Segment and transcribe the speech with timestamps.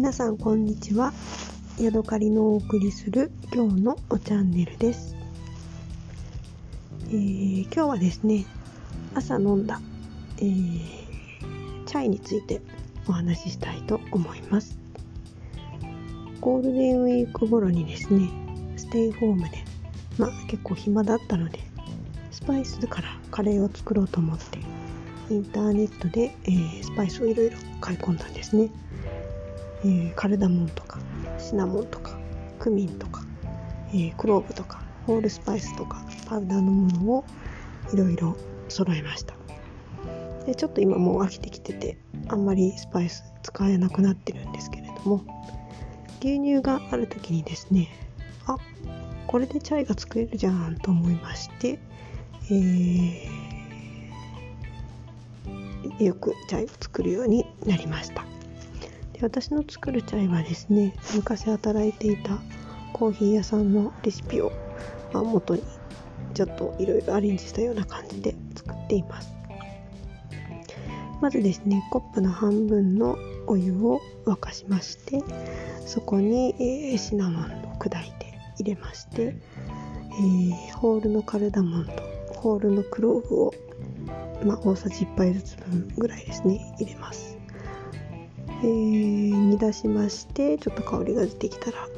[0.00, 1.12] 皆さんこんにちは。
[1.78, 5.14] ヤドカリのお送りする今日のおチャンネルです、
[7.08, 8.46] えー、今日はですね
[9.14, 9.78] 朝飲んだ、
[10.38, 12.62] えー、チャイについて
[13.08, 14.78] お話ししたいと思います。
[16.40, 18.30] ゴールデンウィーク頃にですね
[18.78, 19.58] ステイホームで
[20.16, 21.58] まあ結構暇だったので
[22.30, 24.60] スパイスからカレーを作ろうと思って
[25.28, 28.70] インターネットで、えー、スパイスをいろいろ買い込んだんですね。
[29.82, 30.98] えー、カルダモンとか
[31.38, 32.18] シナモンとか
[32.58, 33.24] クミンとか、
[33.88, 37.24] えー、クローブとかホールスパイスとかパウダーのものを
[37.92, 38.36] いろいろ
[38.68, 39.34] 揃えました。
[40.46, 41.98] でちょっと今もう飽きてきてて
[42.28, 45.24] あんまりスパイス使えなくなってるんですけれども
[46.20, 47.88] 牛乳がある時にですね
[48.46, 48.56] あ
[49.26, 51.78] これでチャイが作れるじゃんと思いまして、
[52.50, 58.39] えー、よくチャイを作るようになりました。
[59.22, 62.38] 私の作るチャイはですね昔働いていた
[62.92, 64.52] コーヒー屋さんのレシピを、
[65.12, 65.62] まあ、元に
[66.34, 69.40] ちょっといろいろアレンジしたような感じで作っています。
[71.20, 75.22] まずですねコップの半分のお湯を沸かしまして
[75.84, 77.46] そこに、えー、シナモンを
[77.78, 81.92] 砕いて入れまして、えー、ホールのカルダモンと
[82.36, 83.54] ホールのクローブを、
[84.44, 87.39] まあ、大さじ1杯ずつ分ぐらいですね入れます。
[88.62, 91.88] えー、煮出しましてちょっと香りが出てきたら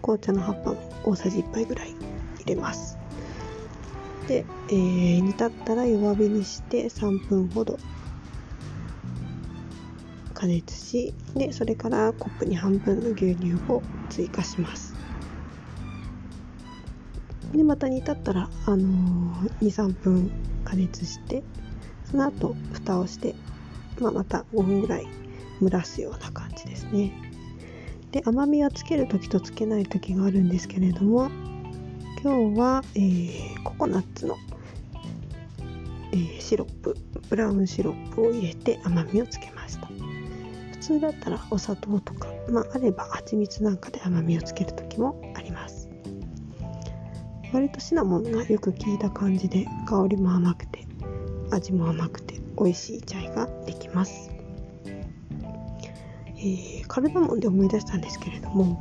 [0.00, 1.94] 紅茶の葉っぱも大さじ1杯ぐらい
[2.40, 2.98] 入れます。
[4.26, 7.78] で、えー、煮立ったら弱火にして3分ほど。
[10.32, 14.94] 加熱しでそれからコップに半分の牛乳を追加します。
[17.52, 20.30] でまた煮立ったら、あのー、23分
[20.64, 21.42] 加熱して
[22.10, 23.34] その後蓋をして、
[24.00, 25.06] まあ、また5分ぐらい
[25.60, 27.12] 蒸らすような感じですね。
[28.12, 31.30] で甘みはつける時とつけない時があるんですけれども
[32.22, 34.36] 今日は、えー、ココナッツの、
[36.12, 36.96] えー、シロップ
[37.28, 39.88] ブラウンシロップを入れて甘みをつけました。
[40.72, 45.88] 普通だったらお砂糖とか、まあ、あれば蜂蜜なんかで甘みをつける時もあります。
[47.52, 50.86] 割とシナモンがよく効いた感じで香りも甘くて
[51.50, 54.37] 味も甘くて美味しいチャイができます。
[56.38, 58.80] えー、カルダモンで思い出したんですけれども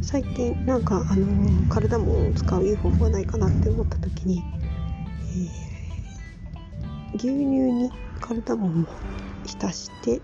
[0.00, 1.26] 最近なんかあの
[1.68, 4.42] カルダモンを使ういい方法はないかなって思った時に、
[7.12, 7.90] えー、牛乳に
[8.20, 8.86] カルダモンを
[9.44, 10.20] 浸して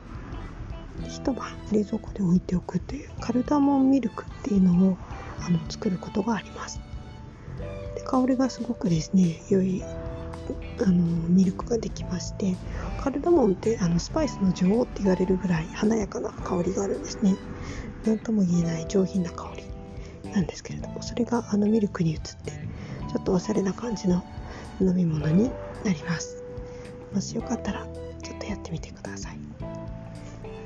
[1.08, 4.96] 一晩冷蔵庫で置いておくというカルダモンミルクっていうのを
[5.40, 6.80] あの作ることがあります。
[7.96, 9.82] で香りがすごくですね良い
[10.80, 10.92] あの
[11.28, 12.56] ミルクができまして
[13.00, 17.36] カルダモンってあのスパイスの女王って言われるぐらい華やかな香りがあるんですね。
[18.04, 22.52] 何とも言えない上品な香りなんですけれどもそれがあのミルクに移って
[23.10, 24.22] ちょっとおしゃれな感じの
[24.80, 25.50] 飲み物に
[25.84, 26.42] なります。
[27.12, 27.86] もしよかったら
[28.22, 29.38] ちょっとやってみてください。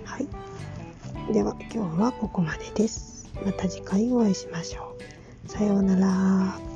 [0.04, 1.32] はい。
[1.32, 3.28] では今日はここまでです。
[3.44, 4.96] また次回お会いしましょ
[5.46, 5.48] う。
[5.48, 6.67] さようなら。